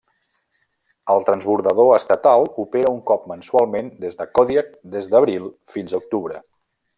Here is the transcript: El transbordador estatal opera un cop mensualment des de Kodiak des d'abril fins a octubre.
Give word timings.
El 1.15 1.25
transbordador 1.27 1.91
estatal 1.97 2.47
opera 2.65 2.93
un 2.95 3.03
cop 3.11 3.29
mensualment 3.33 3.93
des 4.07 4.19
de 4.23 4.27
Kodiak 4.39 4.73
des 4.97 5.11
d'abril 5.13 5.47
fins 5.77 5.95
a 5.95 6.01
octubre. 6.05 6.43